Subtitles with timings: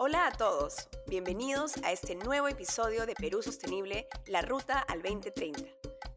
[0.00, 5.60] Hola a todos, bienvenidos a este nuevo episodio de Perú Sostenible, la Ruta al 2030.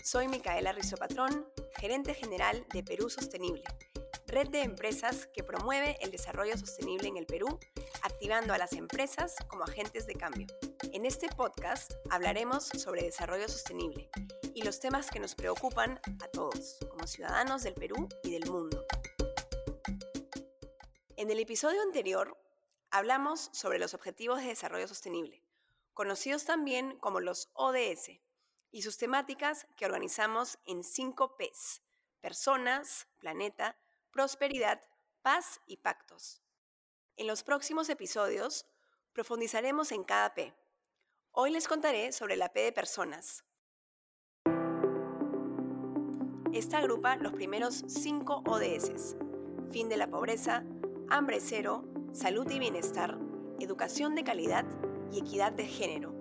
[0.04, 1.47] Soy Micaela Rizopatrón,
[1.79, 3.63] gerente general de Perú Sostenible,
[4.28, 7.57] red de empresas que promueve el desarrollo sostenible en el Perú,
[8.04, 10.45] activando a las empresas como agentes de cambio.
[10.93, 14.11] En este podcast hablaremos sobre desarrollo sostenible
[14.54, 18.86] y los temas que nos preocupan a todos, como ciudadanos del Perú y del mundo.
[21.18, 22.38] En el episodio anterior
[22.92, 25.41] hablamos sobre los Objetivos de Desarrollo Sostenible,
[25.94, 28.20] conocidos también como los ODS,
[28.73, 31.82] y sus temáticas que organizamos en 5 Ps,
[32.22, 33.77] personas, planeta,
[34.12, 34.82] prosperidad,
[35.22, 36.41] paz y pactos.
[37.18, 38.66] En los próximos episodios
[39.13, 40.54] profundizaremos en cada P.
[41.32, 43.44] Hoy les contaré sobre la P de personas.
[46.54, 49.16] Esta agrupa los primeros 5 ODS.
[49.71, 50.63] Fin de la pobreza,
[51.10, 53.17] hambre cero, salud y bienestar,
[53.59, 54.65] educación de calidad
[55.11, 56.13] y equidad de género.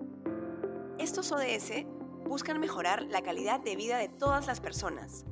[0.97, 1.85] Estos ODS
[2.23, 5.25] buscan mejorar la calidad de vida de todas las personas,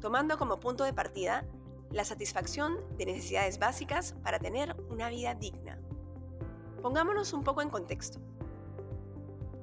[0.00, 1.44] tomando como punto de partida
[1.90, 5.80] la satisfacción de necesidades básicas para tener una vida digna.
[6.82, 8.20] Pongámonos un poco en contexto.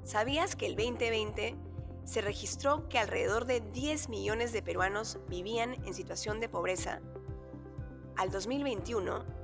[0.04, 1.56] ¿Sabías que el 2020
[2.04, 7.00] se registró que alrededor de 10 millones de peruanos vivían en situación de pobreza?
[8.18, 9.43] Al 2021,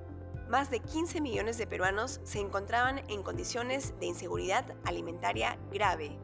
[0.49, 6.17] más de 15 millones de peruanos se encontraban en condiciones de inseguridad alimentaria grave.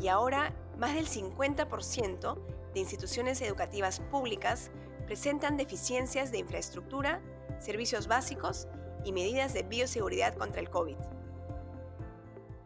[0.00, 4.72] Y ahora, más del 50% de instituciones educativas públicas
[5.06, 7.22] presentan deficiencias de infraestructura,
[7.60, 8.66] servicios básicos
[9.04, 10.96] y medidas de bioseguridad contra el COVID.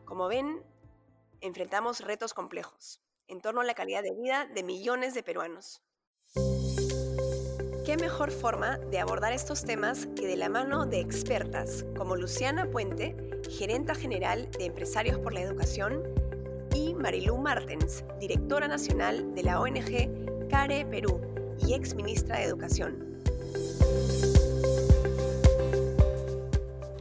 [0.06, 0.64] Como ven,
[1.42, 5.82] enfrentamos retos complejos en torno a la calidad de vida de millones de peruanos.
[7.88, 12.66] ¿Qué mejor forma de abordar estos temas que de la mano de expertas como Luciana
[12.66, 13.16] Puente,
[13.48, 16.02] gerenta general de Empresarios por la Educación,
[16.74, 21.18] y Marilú Martens, directora nacional de la ONG CARE Perú,
[21.66, 23.22] y ex ministra de Educación.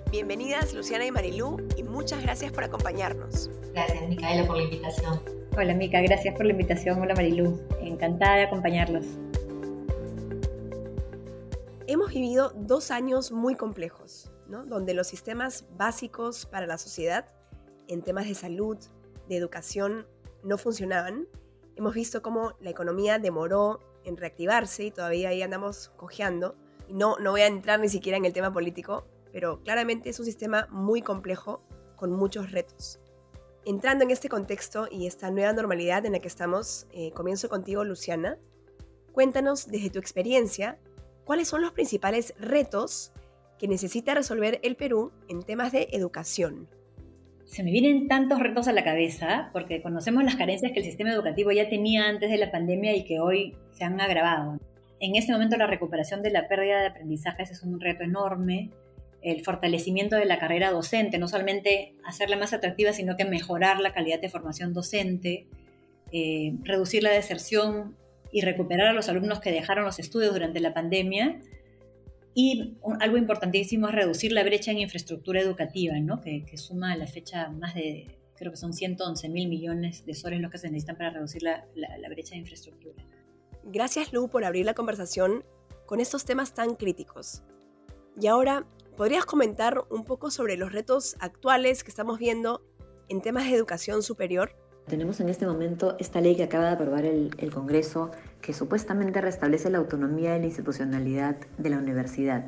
[0.09, 3.49] Bienvenidas Luciana y Marilú y muchas gracias por acompañarnos.
[3.73, 5.19] Gracias Micaela por la invitación.
[5.57, 7.01] Hola Mica, gracias por la invitación.
[7.01, 9.05] Hola Marilú, encantada de acompañarlos.
[11.89, 14.65] Hemos vivido dos años muy complejos, ¿no?
[14.65, 17.31] donde los sistemas básicos para la sociedad
[17.87, 18.77] en temas de salud,
[19.29, 20.05] de educación,
[20.43, 21.29] no funcionaban.
[21.77, 26.55] Hemos visto cómo la economía demoró en reactivarse y todavía ahí andamos cojeando.
[26.89, 30.25] No, no voy a entrar ni siquiera en el tema político, pero claramente es un
[30.25, 31.61] sistema muy complejo
[31.95, 32.99] con muchos retos.
[33.63, 37.85] Entrando en este contexto y esta nueva normalidad en la que estamos, eh, comienzo contigo,
[37.85, 38.37] Luciana.
[39.13, 40.79] Cuéntanos desde tu experiencia
[41.27, 43.11] cuáles son los principales retos
[43.59, 46.69] que necesita resolver el Perú en temas de educación.
[47.45, 51.11] Se me vienen tantos retos a la cabeza porque conocemos las carencias que el sistema
[51.11, 54.57] educativo ya tenía antes de la pandemia y que hoy se han agravado.
[54.99, 58.71] En este momento la recuperación de la pérdida de aprendizajes es un reto enorme.
[59.21, 63.93] El fortalecimiento de la carrera docente, no solamente hacerla más atractiva, sino que mejorar la
[63.93, 65.47] calidad de formación docente,
[66.11, 67.95] eh, reducir la deserción
[68.31, 71.39] y recuperar a los alumnos que dejaron los estudios durante la pandemia
[72.33, 76.21] y algo importantísimo es reducir la brecha en infraestructura educativa, ¿no?
[76.21, 80.39] que, suma a la fecha más de, creo que son 111 mil millones de soles
[80.39, 83.03] los que se necesitan para reducir la, la brecha de infraestructura.
[83.63, 85.43] Gracias Lu por abrir la conversación
[85.87, 87.41] con estos temas tan críticos.
[88.19, 92.61] Y ahora, ¿podrías comentar un poco sobre los retos actuales que estamos viendo
[93.09, 94.55] en temas de educación superior?
[94.87, 98.11] Tenemos en este momento esta ley que acaba de aprobar el, Congreso
[98.41, 102.45] que supuestamente restablece la autonomía de la institucionalidad de la universidad.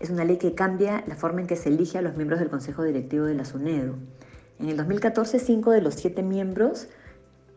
[0.00, 2.48] Es una ley que cambia la forma en que se elige a los miembros del
[2.48, 3.96] Consejo Directivo de la SUNEDU.
[4.60, 6.88] En el 2014, cinco de los siete miembros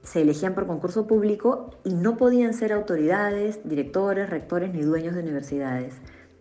[0.03, 5.21] se elegían por concurso público y no podían ser autoridades, directores, rectores ni dueños de
[5.21, 5.95] universidades.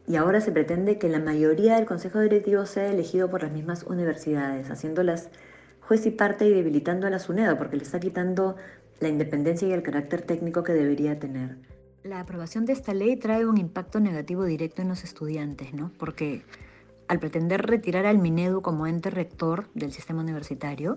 [0.08, 3.84] Y ahora se pretende que la mayoría del Consejo Directivo sea elegido por las mismas
[3.84, 5.28] universidades, haciéndolas
[5.90, 8.54] juez y parte y debilitando a la SUNEDO porque le está quitando
[9.00, 11.56] la independencia y el carácter técnico que debería tener.
[12.04, 15.90] La aprobación de esta ley trae un impacto negativo directo en los estudiantes, ¿no?
[15.98, 16.44] Porque
[17.08, 20.96] al pretender retirar al Minedu como ente rector del sistema universitario,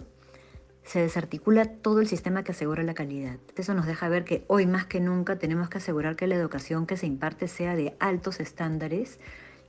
[0.83, 3.39] se desarticula todo el sistema que asegura la calidad.
[3.55, 6.85] Eso nos deja ver que hoy más que nunca tenemos que asegurar que la educación
[6.85, 9.17] que se imparte sea de altos estándares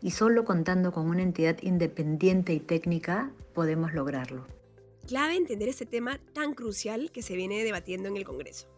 [0.03, 4.45] y solo contando con una entidad independiente y técnica podemos lograrlo.
[5.07, 8.69] Clave entender este tema tan crucial que se viene debatiendo en el Congreso.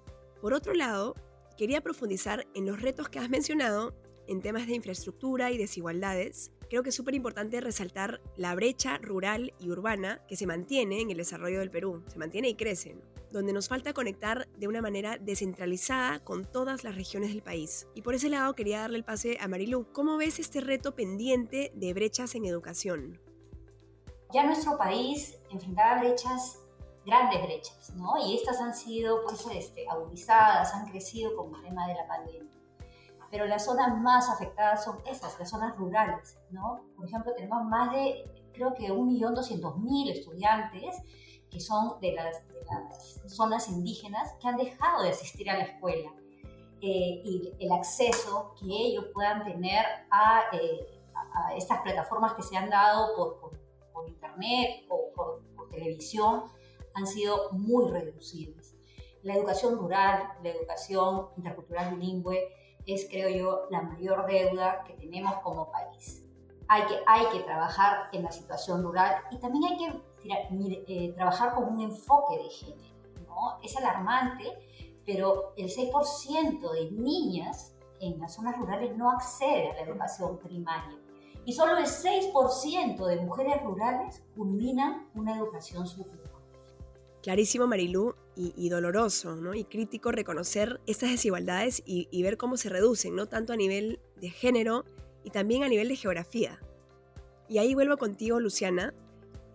[0.41, 1.15] Por otro lado,
[1.57, 3.95] quería profundizar en los retos que has mencionado
[4.27, 9.53] en temas de infraestructura y desigualdades creo que es súper importante resaltar la brecha rural
[9.61, 12.97] y urbana que se mantiene en el desarrollo del Perú, se mantiene y crece,
[13.31, 17.87] donde nos falta conectar de una manera descentralizada con todas las regiones del país.
[17.95, 19.87] Y por ese lado quería darle el pase a Marilu.
[19.93, 23.21] ¿Cómo ves este reto pendiente de brechas en educación?
[24.33, 26.61] Ya nuestro país enfrentaba brechas
[27.05, 28.17] grandes brechas, ¿no?
[28.19, 32.57] Y estas han sido pues este, agudizadas, han crecido con el tema de la pandemia
[33.31, 36.81] pero las zonas más afectadas son esas, las zonas rurales, ¿no?
[36.97, 40.97] Por ejemplo, tenemos más de, creo que 1.200.000 estudiantes
[41.51, 42.43] que son de las,
[43.27, 46.11] zonas indígenas que han dejado de asistir a la escuela.
[46.83, 50.87] Eh, y el acceso que ellos puedan tener a, eh,
[51.57, 53.56] estas plataformas que se han dado por, por,
[54.09, 56.45] internet o por, por televisión
[56.95, 58.75] han sido muy reducidos.
[59.23, 62.49] La educación rural, la educación intercultural bilingüe,
[62.87, 66.25] es, creo yo, la mayor deuda que tenemos como país.
[66.69, 71.55] Hay que, hay que trabajar en la situación rural y también hay que eh, trabajar
[71.55, 72.95] con un enfoque de género.
[73.27, 73.59] ¿no?
[73.63, 74.45] Es alarmante,
[75.05, 80.99] pero el 6% de niñas en las zonas rurales no accede a la educación primaria.
[81.47, 86.27] Y solo el 6% de mujeres rurales culminan una educación superior.
[87.23, 89.55] Clarísimo, Marilú, y, doloroso, ¿no?
[89.55, 93.27] Y crítico reconocer estas desigualdades y, ver cómo se reducen, ¿no?
[93.27, 94.85] Tanto a nivel de género
[95.25, 96.61] y también a nivel de geografía.
[97.49, 98.93] Y ahí vuelvo contigo, Luciana.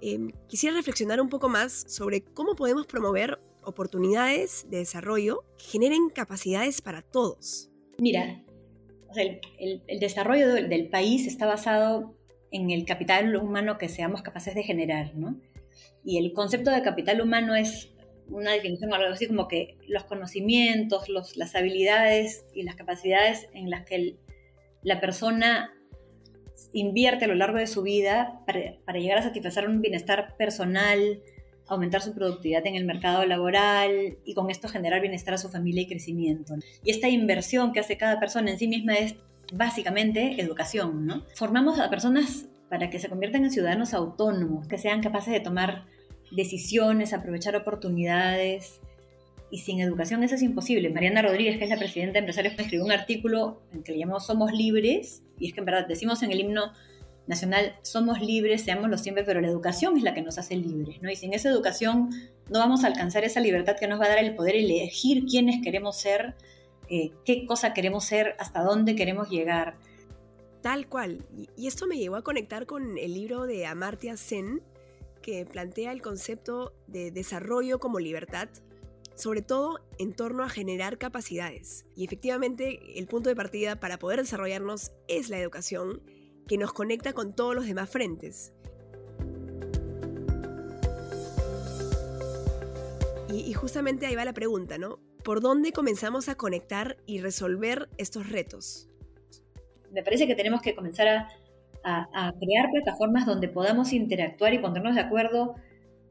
[0.01, 6.09] Em, quisiera reflexionar un poco más sobre cómo podemos promover oportunidades de desarrollo que generen
[6.09, 7.69] capacidades para todos.
[7.99, 8.43] Mira,
[9.15, 12.15] el, desarrollo del, país está basado
[12.51, 15.39] en el capital humano que seamos capaces de generar, ¿no?
[16.03, 17.91] Y el concepto de capital humano es
[18.27, 23.69] una definición algo así como que los conocimientos, los, las habilidades y las capacidades en
[23.69, 24.15] las que
[24.83, 25.73] la persona
[26.73, 31.21] invierte a lo largo de su vida para, para, llegar a satisfacer un bienestar personal,
[31.67, 35.83] aumentar su productividad en el mercado laboral y con esto generar bienestar a su familia
[35.83, 36.55] y crecimiento.
[36.83, 39.15] Y esta inversión que hace cada persona en sí misma es
[39.53, 41.25] básicamente educación, ¿no?
[41.35, 45.85] Formamos a personas para que se conviertan en ciudadanos autónomos, que sean capaces de tomar
[46.31, 48.79] decisiones, aprovechar oportunidades.
[49.49, 50.89] Y sin educación eso es imposible.
[50.89, 54.25] Mariana Rodríguez, que es la presidenta de Empresarios, escribió un artículo en que le llamamos
[54.25, 56.71] Somos Libres, y es que en verdad decimos en el himno
[57.27, 61.09] nacional, somos libres, seámoslo siempre, pero la educación es la que nos hace libres, ¿no?
[61.09, 62.09] Y sin esa educación
[62.49, 65.61] no vamos a alcanzar esa libertad que nos va a dar el poder elegir quiénes
[65.63, 66.35] queremos ser,
[66.89, 69.77] eh, qué cosa queremos ser, hasta dónde queremos llegar.
[70.61, 71.25] Tal cual.
[71.57, 74.61] Y esto me llevó a conectar con el libro de Amartya Sen,
[75.21, 78.49] que plantea el concepto de desarrollo como libertad,
[79.15, 81.85] sobre todo en torno a generar capacidades.
[81.95, 86.01] Y efectivamente, el punto de partida para poder desarrollarnos es la educación,
[86.51, 88.51] que nos conecta con todos los demás frentes.
[93.33, 94.99] Y, justamente ahí va la pregunta, ¿no?
[95.23, 98.89] ¿Por dónde comenzamos a conectar y resolver estos retos?
[99.93, 101.07] me parece que tenemos que comenzar
[101.85, 105.55] a, crear plataformas donde podamos interactuar y ponernos de acuerdo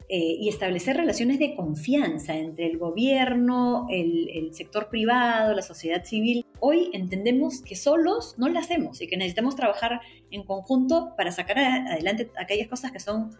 [0.09, 6.47] eh, y establecer relaciones de confianza entre el gobierno, el, sector privado, la sociedad civil.
[6.63, 9.99] Hoy entendemos que solos no lo hacemos y que necesitamos trabajar
[10.29, 13.31] en conjunto para sacar adelante aquellas cosas que son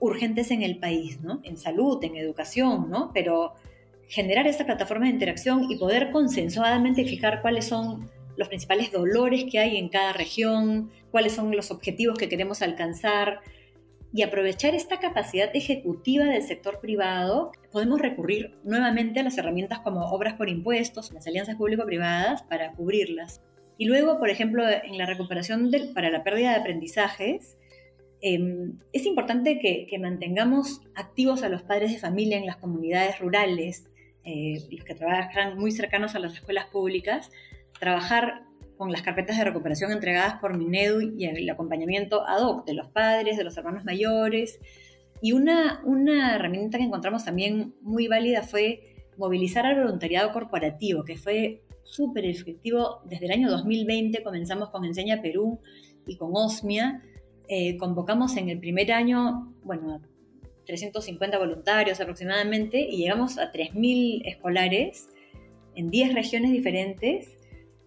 [0.00, 1.40] urgentes en el país, ¿no?
[1.42, 3.10] En salud, en educación, ¿no?
[3.12, 3.52] Pero
[4.08, 9.58] generar esta plataforma de interacción y poder consensuadamente fijar cuáles son los principales dolores que
[9.58, 13.40] hay en cada región, cuáles son los objetivos que queremos alcanzar
[14.12, 20.10] y aprovechar esta capacidad ejecutiva del sector privado, podemos recurrir nuevamente a las herramientas como
[20.10, 23.40] obras por impuestos, las alianzas público-privadas, para cubrirlas.
[23.78, 27.56] Y luego, por ejemplo, en la recuperación para la pérdida de aprendizajes,
[28.20, 33.88] em, es importante que, mantengamos activos a los padres de familia en las comunidades rurales,
[34.24, 37.30] eh, que trabajan muy cercanos a las escuelas públicas,
[37.78, 38.42] trabajar
[38.80, 42.88] con las carpetas de recuperación entregadas por Minedu y el acompañamiento ad hoc de los
[42.88, 44.58] padres, de los hermanos mayores.
[45.20, 51.18] Y una, una herramienta que encontramos también muy válida fue movilizar al voluntariado corporativo, que
[51.18, 53.02] fue súper efectivo.
[53.04, 55.60] Desde el año 2020 comenzamos con Enseña Perú
[56.06, 57.02] y con OSMIA.
[57.48, 60.00] Eh, convocamos en el primer año, bueno,
[60.64, 65.10] 350 voluntarios aproximadamente y llegamos a 3.000 escolares
[65.74, 67.36] en 10 regiones diferentes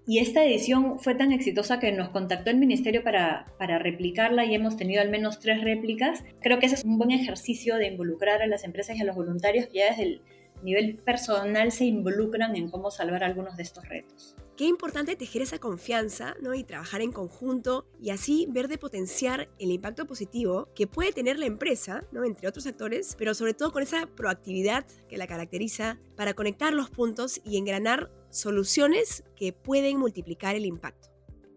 [0.06, 4.54] y esta edición fue tan exitosa que nos contactó el ministerio para, para, replicarla y
[4.54, 6.24] hemos tenido al menos tres réplicas.
[6.42, 9.16] Creo que ese es un buen ejercicio de involucrar a las empresas y a los
[9.16, 10.22] voluntarios que ya desde el
[10.62, 14.36] nivel personal se involucran en cómo salvar algunos de estos retos.
[14.56, 16.54] Qué importante tejer esa confianza ¿no?
[16.54, 21.40] y trabajar en conjunto y así ver de potenciar el impacto positivo que puede tener
[21.40, 22.24] la empresa, ¿no?
[22.24, 26.92] entre otros actores, pero sobre todo con esa proactividad que la caracteriza para conectar los
[26.92, 31.10] puntos y engranar soluciones que pueden multiplicar el impacto.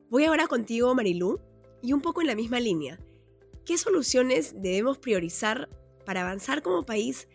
[0.08, 1.38] Voy ahora contigo, Marilú,
[1.82, 2.98] y un poco en la misma línea.
[3.66, 5.68] ¿Qué soluciones debemos priorizar
[6.06, 7.28] para avanzar como país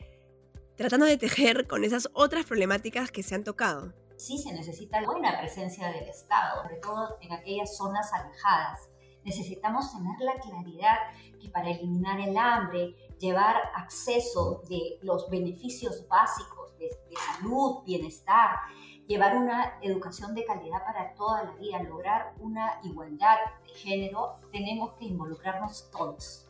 [0.75, 3.93] tratando de tejer con esas otras problemáticas que se han tocado?
[4.21, 8.87] Sí se necesita buena presencia del Estado, sobre todo en aquellas zonas alejadas.
[9.23, 10.97] Necesitamos tener la claridad
[11.39, 18.59] que para eliminar el hambre, llevar acceso de los beneficios básicos de, de salud, bienestar,
[19.07, 24.93] llevar una educación de calidad para toda la vida, lograr una igualdad de género, tenemos
[24.93, 26.47] que involucrarnos todos.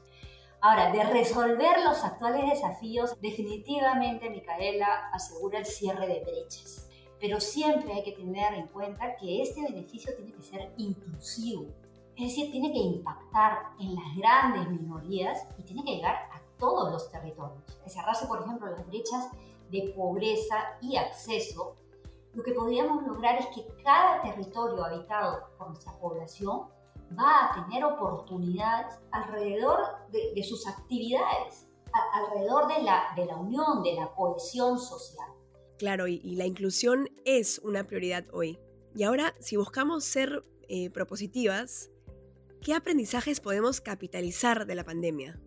[0.59, 6.90] Ahora, de resolver los actuales desafíos, definitivamente Micaela asegura el cierre de brechas
[7.21, 11.67] pero siempre hay que tener en cuenta que este beneficio tiene que ser inclusivo,
[12.15, 16.91] es decir, tiene que impactar en las grandes minorías y tiene que llegar a todos
[16.91, 17.63] los territorios.
[17.85, 19.29] Cerrarse, por ejemplo, las brechas
[19.69, 21.75] de pobreza y acceso,
[22.33, 26.67] lo que podríamos lograr es que cada territorio habitado por nuestra población
[27.17, 29.79] va a tener oportunidades alrededor
[30.11, 31.67] de, sus actividades,
[32.13, 35.27] alrededor de la, de la unión, de la cohesión social.
[35.81, 38.59] Claro, y, la inclusión es una prioridad hoy.
[38.93, 41.89] Y ahora, si buscamos ser eh, propositivas,
[42.61, 45.39] ¿qué aprendizajes podemos capitalizar de la pandemia?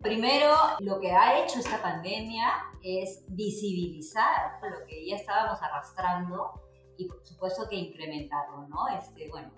[0.00, 2.48] Primero, lo que ha hecho esta pandemia
[2.82, 6.60] es visibilizar lo que ya estábamos arrastrando
[6.96, 8.88] y por supuesto que incrementarlo, ¿no?
[8.88, 9.52] Este, bueno,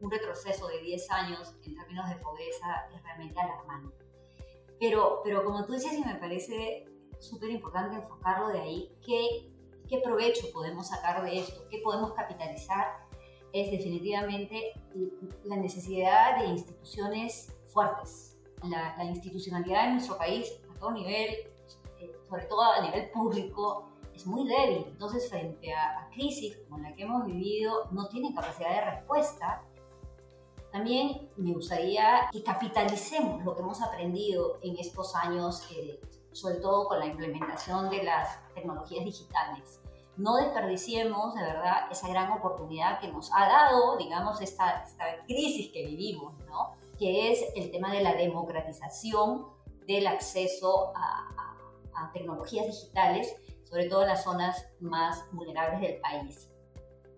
[0.00, 4.02] un, retroceso de 10 años en términos de pobreza es realmente alarmante.
[4.80, 6.86] Pero, pero como tú dices, y me parece
[7.24, 8.92] súper importante enfocarlo de ahí.
[9.04, 9.50] ¿Qué,
[9.88, 11.66] ¿Qué provecho podemos sacar de esto?
[11.70, 13.06] ¿Qué podemos capitalizar?
[13.52, 14.72] Es definitivamente
[15.44, 18.36] la necesidad de instituciones fuertes.
[18.62, 21.30] La, la institucionalidad en nuestro país, a todo nivel,
[22.00, 24.84] eh, sobre todo a nivel público, es muy débil.
[24.88, 29.62] Entonces, frente a, crisis como la que hemos vivido, no tiene capacidad de respuesta.
[30.72, 36.00] También me gustaría que capitalicemos lo que hemos aprendido en estos años eh,
[36.34, 39.80] sobre todo con la implementación de las tecnologías digitales.
[40.16, 45.72] No desperdiciemos de verdad esa gran oportunidad que nos ha dado, digamos, esta, esta crisis
[45.72, 46.72] que vivimos, ¿no?
[46.98, 49.46] que es el tema de la democratización
[49.86, 56.00] del acceso a, a, a tecnologías digitales, sobre todo en las zonas más vulnerables del
[56.00, 56.48] país.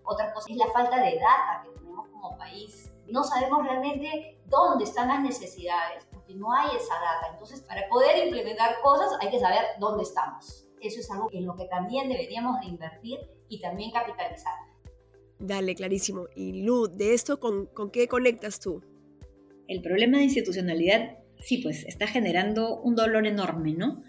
[0.05, 2.93] Otra cosa es la falta de data que tenemos como país.
[3.09, 7.29] No sabemos realmente dónde están las necesidades, no hay esa data.
[7.33, 10.67] Entonces, para poder implementar cosas hay que saber dónde estamos.
[10.81, 13.19] Eso es algo en lo que también deberíamos de invertir
[13.49, 14.55] y también capitalizar.
[15.39, 16.27] Dale, clarísimo.
[16.35, 18.83] Y Lu, ¿de esto con, con qué conectas tú?
[19.69, 24.03] El problema de institucionalidad, sí, pues está generando un dolor enorme, ¿no?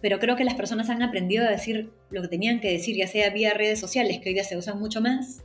[0.00, 3.06] Pero creo que las personas han aprendido a decir lo que tenían que decir, ya
[3.06, 5.44] sea vía redes sociales, que hoy día se usan mucho más,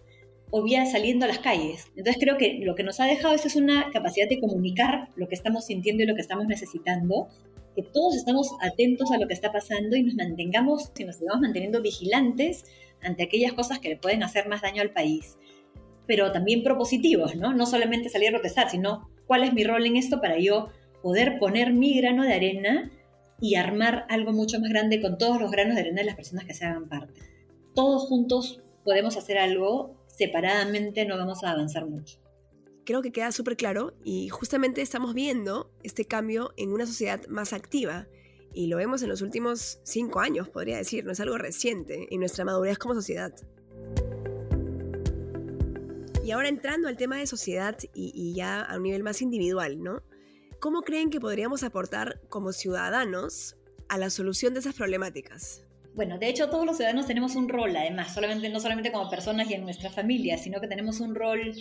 [0.49, 1.87] o vía saliendo a las calles.
[1.95, 5.35] Entonces creo que lo que nos ha dejado es una capacidad de comunicar lo que
[5.35, 7.27] estamos sintiendo y lo que estamos necesitando,
[7.75, 11.41] que todos estamos atentos a lo que está pasando y nos mantengamos, si nos sigamos
[11.41, 12.65] manteniendo vigilantes
[13.01, 15.37] ante aquellas cosas que le pueden hacer más daño al país,
[16.07, 17.53] pero también propositivos, ¿no?
[17.53, 20.69] No solamente salir a protestar, sino cuál es mi rol en esto para yo
[21.03, 22.91] poder poner mi grano de arena
[23.39, 26.45] y armar algo mucho más grande con todos los granos de arena de las personas
[26.45, 27.21] que se hagan parte.
[27.75, 32.19] Todos juntos podemos hacer algo separadamente no vamos a avanzar mucho.
[32.85, 37.53] Creo que queda súper claro y justamente estamos viendo este cambio en una sociedad más
[37.53, 38.07] activa
[38.53, 42.19] y lo vemos en los últimos cinco años, podría decir, no es algo reciente en
[42.19, 43.33] nuestra madurez como sociedad.
[46.23, 49.81] Y ahora entrando al tema de sociedad y, y ya a un nivel más individual,
[49.83, 50.01] ¿no?
[50.59, 53.55] ¿Cómo creen que podríamos aportar como ciudadanos
[53.89, 55.66] a la solución de esas problemáticas?
[55.97, 58.15] Bueno, de hecho todos los ciudadanos tenemos un rol, además,
[58.51, 61.55] no solamente como personas y en nuestra familia, sino que tenemos un rol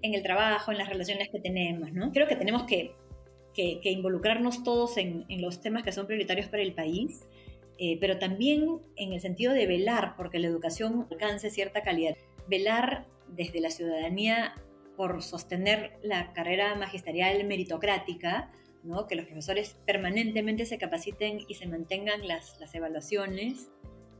[0.00, 2.10] en el trabajo, en las relaciones que tenemos, ¿no?
[2.10, 2.96] Creo que tenemos que,
[3.54, 7.26] involucrarnos todos en, en, los temas que son prioritarios para el país,
[7.78, 12.16] eh, pero también en el sentido de velar porque la educación alcance cierta calidad.
[12.48, 14.54] Velar desde la ciudadanía
[14.96, 18.50] por sostener la carrera magisterial meritocrática,
[19.08, 23.70] que los profesores permanentemente se capaciten y se mantengan las, las evaluaciones.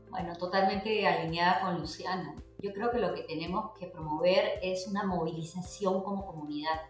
[0.09, 2.35] Bueno, totalmente alineada con Luciana.
[2.59, 6.81] Yo creo que lo que tenemos que promover es una movilización como comunidad,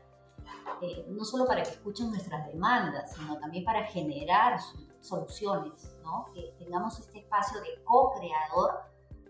[0.81, 4.59] eh, no solo para que escuchen nuestras demandas, sino también para generar
[5.01, 6.31] soluciones, ¿no?
[6.33, 8.71] que tengamos este espacio de co-creador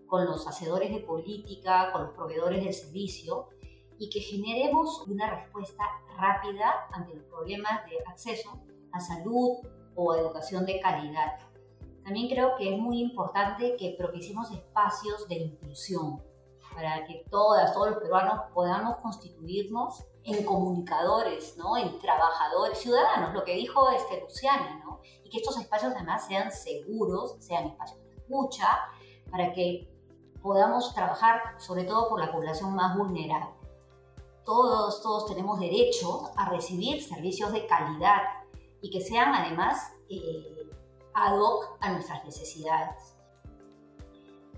[0.07, 3.49] con los hacedores de política, con los proveedores del servicio,
[3.97, 5.83] y que generemos una respuesta
[6.17, 8.61] rápida ante los problemas de acceso
[8.91, 9.57] a salud
[9.95, 11.39] o a educación de calidad.
[12.03, 16.21] También creo que es muy importante que propiciemos espacios de inclusión
[16.75, 21.77] para que todas, todos los peruanos podamos constituirnos en comunicadores, ¿no?
[21.77, 24.99] en trabajadores, ciudadanos, lo que dijo este Luciana, ¿no?
[25.23, 28.67] y que estos espacios además sean seguros, sean espacios de escucha,
[29.31, 29.89] para que
[30.41, 33.54] podamos trabajar sobre todo por la población más vulnerable.
[34.45, 38.21] Todos, todos tenemos derecho a recibir servicios de calidad
[38.81, 40.69] y que sean además eh,
[41.13, 43.15] ad hoc a nuestras necesidades.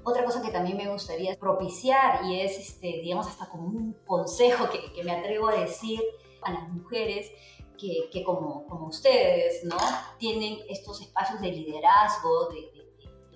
[0.04, 4.70] Otra cosa que también me gustaría propiciar y es, este, digamos, hasta como un consejo
[4.70, 6.02] que, que me atrevo a decir
[6.42, 7.32] a las mujeres
[7.78, 9.78] que, que como, como, ustedes, ¿no?
[10.18, 12.78] Tienen estos espacios de liderazgo, de,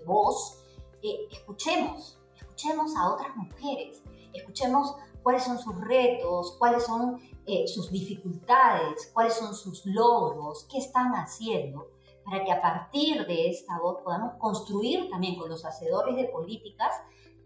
[0.06, 0.58] voz,
[1.04, 4.02] eh, escuchemos, escuchemos a otras mujeres,
[4.34, 10.78] escuchemos cuáles son sus retos, cuáles son eh, sus dificultades, cuáles son sus logros, qué
[10.78, 11.88] están haciendo
[12.24, 16.94] para que a partir de esta voz podamos construir también con los hacedores de políticas,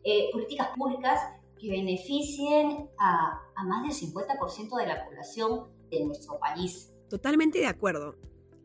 [0.04, 1.20] eh, políticas públicas
[1.58, 6.94] que beneficien a, a más del 50% de la población de nuestro país.
[7.10, 8.16] Totalmente de acuerdo.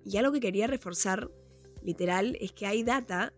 [0.05, 1.31] Y algo que quería reforzar,
[1.83, 3.33] literal, es que hay data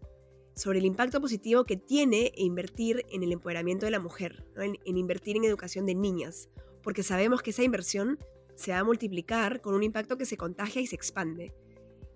[0.55, 4.97] sobre el impacto positivo que tiene invertir en el empoderamiento de la mujer, en, en,
[4.97, 6.49] invertir en educación de niñas,
[6.83, 8.19] porque sabemos que esa inversión
[8.55, 11.55] se va a multiplicar con un impacto que se contagia y se expande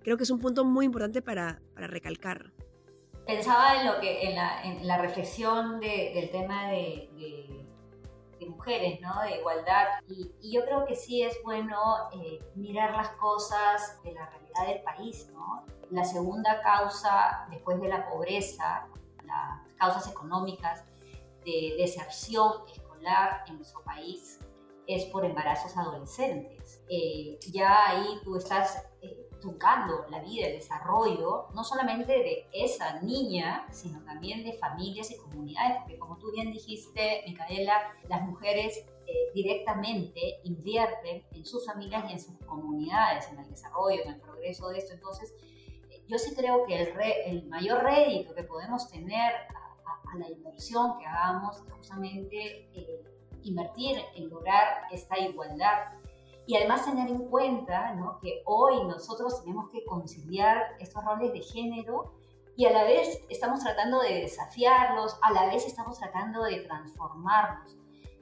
[0.06, 2.52] creo que es un punto muy importante para, para recalcar.
[3.26, 4.36] Pensaba en, lo que, en,
[4.86, 7.10] la, reflexión de, del tema de,
[8.38, 9.22] de, mujeres, ¿no?
[9.22, 11.78] de igualdad, y, y, yo creo que sí es bueno
[12.12, 15.28] eh, mirar las cosas de la realidad del país.
[15.32, 15.64] ¿no?
[15.90, 18.88] La segunda causa, después de la pobreza,
[19.24, 20.84] las causas económicas
[21.44, 24.40] de deserción escolar en nuestro país,
[24.86, 26.82] es por embarazos adolescentes.
[26.88, 33.00] Eh, ya ahí tú estás eh, tocando la vida, el desarrollo, no solamente de esa
[33.00, 38.84] niña, sino también de familias y comunidades, porque como tú bien dijiste, Micaela, las mujeres
[39.06, 44.21] eh, directamente invierten en sus familias y en sus comunidades, en el desarrollo, en el
[44.21, 44.94] progreso de esto.
[44.94, 45.32] Entonces,
[45.90, 50.12] eh, yo sí creo que el, re, el mayor rédito que podemos tener a, a,
[50.12, 53.04] a, la inversión que hagamos es justamente eh,
[53.44, 55.92] invertir en lograr esta igualdad
[56.47, 58.19] y además tener en cuenta ¿no?
[58.21, 62.13] que hoy nosotros tenemos que conciliar estos roles de género
[62.56, 67.76] y a la vez estamos tratando de desafiarlos, a la vez estamos tratando de transformarlos.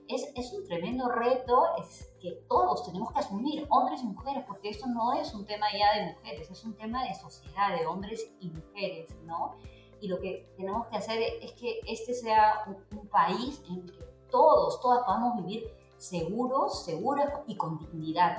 [0.09, 4.71] Es, es un tremendo reto es que todos tenemos que asumir, hombres y mujeres, porque
[4.71, 8.35] esto no es un tema ya de mujeres, es un tema de sociedad, de hombres
[8.41, 9.57] y mujeres, ¿no?
[10.01, 14.05] Y lo que tenemos que hacer es que este sea un, un país en que
[14.31, 15.73] todos, todas podamos vivir
[16.09, 18.39] seguros, seguras y con dignidad.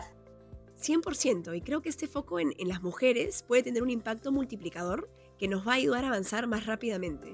[0.79, 5.09] 100%, y creo que este foco en, en, las mujeres puede tener un impacto multiplicador
[5.39, 7.33] que nos va a ayudar a avanzar más rápidamente.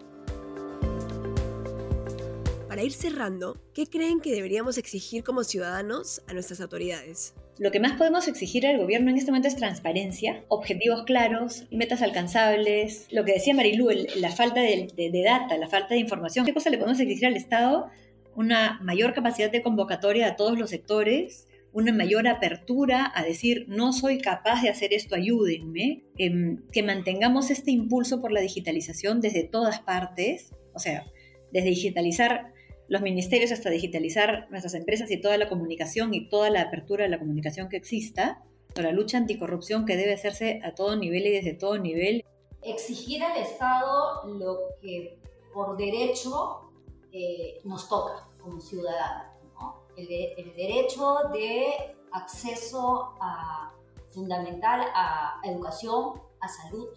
[2.68, 7.34] Para ir cerrando, ¿qué creen que deberíamos exigir como ciudadanos a nuestras autoridades?
[7.58, 12.02] Lo que más podemos exigir al gobierno en este momento es transparencia, objetivos claros, metas
[12.02, 13.08] alcanzables.
[13.12, 16.46] Lo que decía Marilu, la falta de, de, de data, la falta de información.
[16.46, 17.90] ¿Qué cosa le podemos exigir al Estado?
[18.36, 23.94] Una mayor capacidad de convocatoria a todos los sectores, una mayor apertura a decir, no
[23.94, 29.44] soy capaz de hacer esto, ayúdenme, eh, que mantengamos este impulso por la digitalización desde
[29.44, 31.06] todas partes, o sea,
[31.52, 32.54] desde digitalizar
[32.88, 37.10] los ministerios hasta digitalizar nuestras empresas y toda la comunicación y toda la apertura de
[37.10, 38.44] la comunicación que exista,
[38.76, 42.24] la lucha anticorrupción que debe hacerse a todo nivel y desde todo nivel.
[42.62, 45.18] Exigir al Estado lo que
[45.54, 46.71] por derecho
[47.12, 49.34] eh, nos toca como ciudadanos.
[49.54, 49.84] ¿no?
[49.96, 53.74] El, de, el, derecho de acceso a,
[54.10, 56.90] fundamental a, a educación, a salud,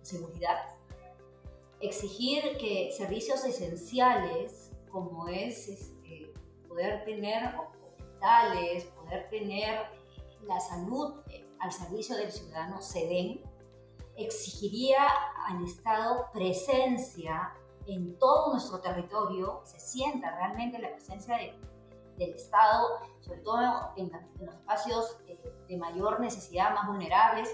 [0.00, 0.58] a seguridad.
[1.80, 6.32] Exigir que servicios esenciales como es este,
[6.68, 9.80] poder tener hospitales, poder tener
[10.46, 13.40] la salud eh, al servicio del ciudadano se den,
[14.16, 15.06] exigiría
[15.46, 17.52] al Estado presencia
[17.88, 21.58] en todo nuestro territorio se sienta realmente la presencia de,
[22.18, 22.86] del Estado,
[23.20, 23.58] sobre todo
[23.96, 27.48] en, en los espacios eh, de mayor necesidad, más vulnerables,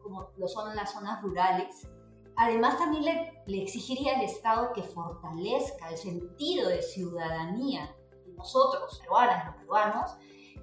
[0.00, 1.88] como lo son las zonas rurales.
[2.36, 8.98] Además, también le, le exigiría al Estado que fortalezca el sentido de ciudadanía de nosotros,
[9.00, 10.16] peruanas, los peruanos,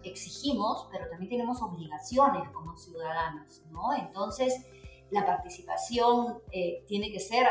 [0.04, 3.94] exigimos, pero también tenemos obligaciones como ciudadanos, ¿no?
[3.94, 4.66] Entonces,
[5.12, 7.46] la participación eh, tiene que ser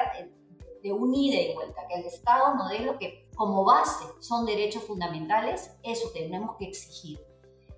[0.87, 4.47] de un ida y vuelta, que el Estado nos dé lo que como base son
[4.47, 7.19] derechos fundamentales, eso tenemos que exigir.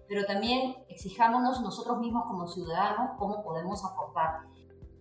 [0.06, 4.42] Pero también exijámonos nosotros mismos como ciudadanos cómo podemos aportar.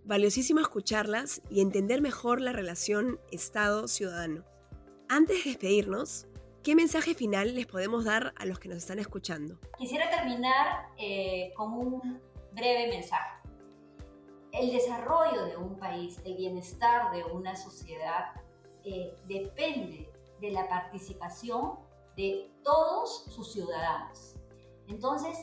[0.06, 4.46] Valiosísimo escucharlas y entender mejor la relación Estado-ciudadano.
[5.10, 6.28] Antes de despedirnos,
[6.63, 9.60] ¿qué mensaje final les podemos dar a los que nos están escuchando?
[9.78, 12.22] Quisiera terminar eh, con un
[12.54, 13.37] breve mensaje.
[14.60, 18.32] El desarrollo de un país, el bienestar de una sociedad,
[18.84, 20.10] eh, depende
[20.41, 21.74] de la participación
[22.15, 24.36] de todos sus ciudadanos.
[24.88, 25.38] Entonces,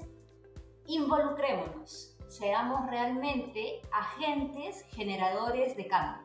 [0.86, 6.24] involucrémonos, seamos realmente agentes generadores de cambio.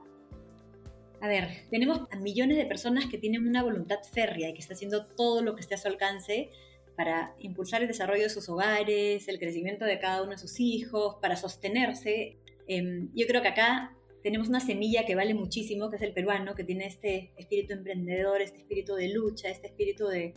[1.21, 4.73] A ver, tenemos a millones de personas que tienen una voluntad férrea y que está
[4.73, 6.49] haciendo todo lo que esté a su alcance
[6.95, 11.17] para impulsar el desarrollo de sus hogares, el crecimiento de cada uno de sus hijos,
[11.21, 12.39] para sostenerse.
[12.69, 16.53] Em, yo creo que acá tenemos una semilla que vale muchísimo, que es el peruano,
[16.53, 20.35] que tiene este espíritu emprendedor, este espíritu de lucha, este espíritu de,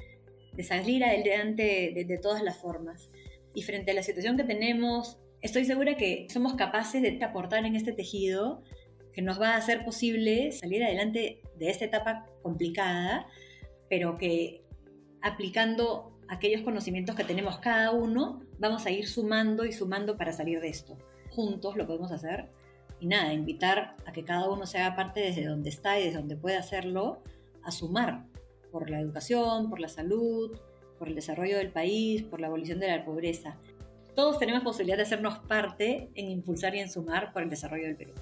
[0.62, 3.10] salir adelante de, de todas las formas.
[3.54, 7.76] Y frente a la situación que tenemos, estoy segura que somos capaces de aportar en
[7.76, 8.62] este tejido
[9.12, 13.26] que nos va a hacer posible salir adelante de esta etapa complicada,
[13.90, 14.62] pero que
[15.20, 20.60] aplicando aquellos conocimientos que tenemos cada uno, vamos a ir sumando y sumando para salir
[20.60, 20.96] de esto.
[21.34, 22.50] Juntos lo podemos hacer.
[23.00, 26.18] Y nada, invitar a que cada uno se haga parte desde donde está y desde
[26.18, 27.22] donde puede hacerlo,
[27.64, 28.24] a sumar
[28.70, 30.56] por la educación, por la salud,
[30.98, 33.58] por el desarrollo del país, por la abolición de la pobreza.
[34.14, 37.96] Todos tenemos posibilidad de hacernos parte en impulsar y en sumar por el desarrollo del
[37.96, 38.12] Perú.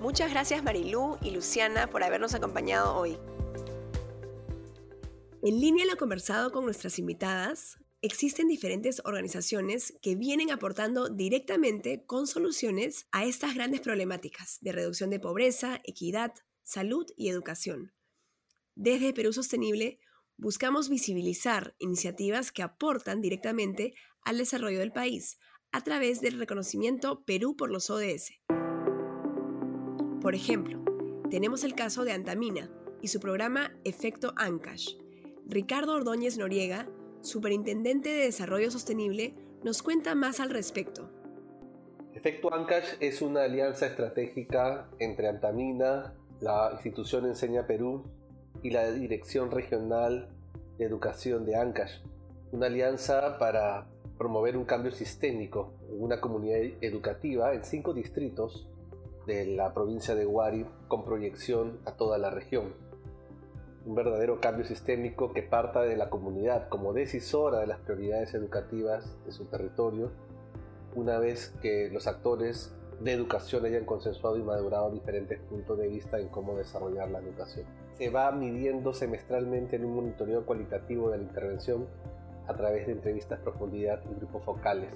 [0.00, 3.16] Muchas gracias Marilú y Luciana por habernos acompañado hoy.
[5.42, 12.26] En línea lo conversado con nuestras invitadas, existen diferentes organizaciones que vienen aportando directamente con
[12.26, 17.94] soluciones a estas grandes problemáticas de reducción de pobreza, equidad, salud y educación.
[18.74, 20.00] Desde Perú Sostenible
[20.36, 25.38] buscamos visibilizar iniciativas que aportan directamente al desarrollo del país
[25.72, 28.32] a través del reconocimiento Perú por los ODS.
[30.20, 30.84] Por ejemplo,
[31.30, 34.90] tenemos el caso de Antamina y su programa Efecto Ancash.
[35.46, 36.86] Ricardo Ordóñez Noriega,
[37.24, 41.08] Superintendente de Desarrollo Sostenible, nos cuenta más al respecto.
[42.12, 48.04] Efecto Ancash es una alianza estratégica entre Antamina, la institución Enseña Perú
[48.62, 50.28] y la Dirección Regional
[50.76, 52.02] de Educación de Ancash.
[52.52, 58.68] Una alianza para promover un cambio sistémico en una comunidad educativa en cinco distritos
[59.26, 62.74] de la provincia de Huari con proyección a toda la región.
[63.86, 69.16] Un verdadero cambio sistémico que parta de la comunidad como decisora de las prioridades educativas
[69.26, 70.10] de su territorio,
[70.94, 76.18] una vez que los actores de educación hayan consensuado y madurado diferentes puntos de vista
[76.18, 77.66] en cómo desarrollar la educación.
[77.98, 81.86] Se va midiendo semestralmente en un monitoreo cualitativo de la intervención
[82.46, 84.90] a través de entrevistas profundidad y grupos focales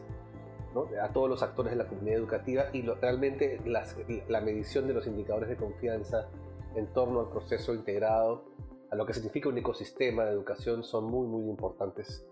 [1.02, 5.48] a todos los actores de la comunidad educativa y realmente la medición de los indicadores
[5.48, 6.28] de confianza
[6.76, 8.44] en torno al proceso integrado,
[8.90, 12.24] a lo que significa un ecosistema de educación, son muy, muy importantes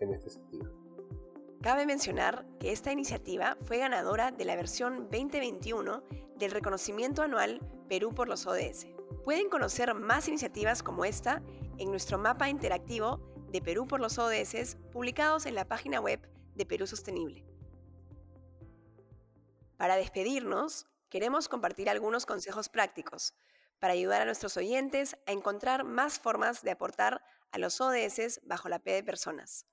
[0.00, 0.70] en este sentido.
[1.62, 6.02] Cabe mencionar que esta iniciativa fue ganadora de la versión 2021
[6.36, 8.86] del reconocimiento anual Perú por los ODS.
[9.24, 11.42] Pueden conocer más iniciativas como esta
[11.76, 16.20] en nuestro mapa interactivo de Perú por los ODS publicados en la página web
[16.54, 17.44] de Perú Sostenible.
[19.76, 23.34] Para despedirnos, queremos compartir algunos consejos prácticos
[23.80, 28.68] para ayudar a nuestros oyentes a encontrar más formas de aportar a los ODS bajo
[28.68, 29.66] la P de personas.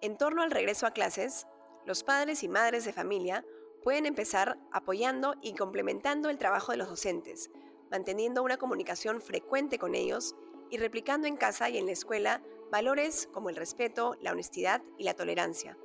[0.00, 1.46] En torno al regreso a clases,
[1.86, 3.44] los padres y madres de familia
[3.82, 7.50] pueden empezar apoyando y complementando el trabajo de los docentes,
[7.90, 10.36] manteniendo una comunicación frecuente con ellos
[10.70, 15.04] y replicando en casa y en la escuela valores como el respeto, la honestidad y
[15.04, 15.76] la tolerancia.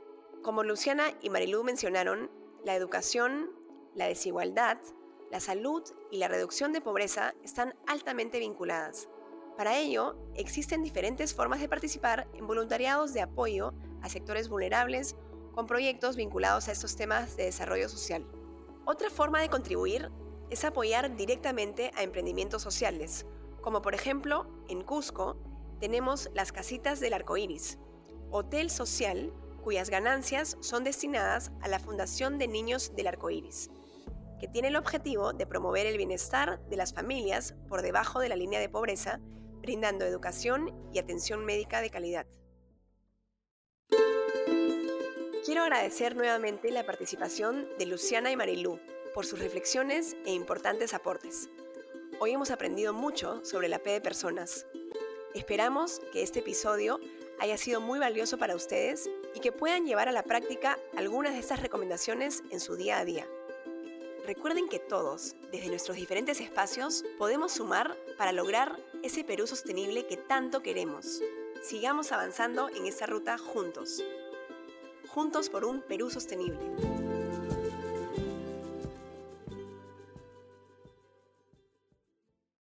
[0.41, 2.32] Como Luciana y Marilú mencionaron,
[2.63, 3.52] la educación,
[3.93, 4.78] la desigualdad,
[5.32, 9.10] la salud y la reducción de pobreza están altamente vinculadas.
[9.58, 15.16] Para ello, existen diferentes formas de participar en voluntariados de apoyo a sectores vulnerables
[15.54, 18.26] con proyectos vinculados a estos temas de desarrollo social.
[18.86, 20.12] Otra forma de contribuir
[20.50, 23.26] es apoyar directamente a emprendimientos sociales,
[23.62, 25.36] como por ejemplo en Cusco
[25.80, 27.80] tenemos las Casitas del Arco Iris,
[28.32, 33.70] hotel social cuyas ganancias son destinadas a la Fundación de Niños del Arco Iris,
[34.39, 38.36] que tiene el objetivo de promover el bienestar de las familias por debajo de la
[38.36, 39.19] línea de pobreza,
[39.62, 42.28] brindando educación y atención médica de calidad.
[45.45, 48.80] Quiero agradecer nuevamente la participación de Luciana y Marilú
[49.13, 51.50] por sus reflexiones e importantes aportes.
[52.19, 54.65] Hoy hemos aprendido mucho sobre la P de personas.
[55.34, 57.00] Esperamos que este episodio
[57.39, 61.39] haya sido muy valioso para ustedes y que puedan llevar a la práctica algunas de
[61.39, 63.28] estas recomendaciones en su día a día.
[64.28, 70.18] Recuerden que todos, desde nuestros diferentes espacios, podemos sumar para lograr ese Perú sostenible que
[70.18, 71.22] tanto queremos.
[71.63, 74.04] Sigamos avanzando en esta ruta juntos.
[75.08, 76.60] Juntos por un Perú sostenible.